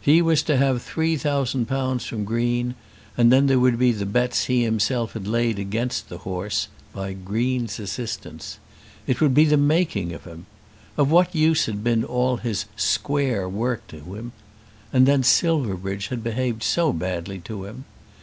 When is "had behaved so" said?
16.08-16.94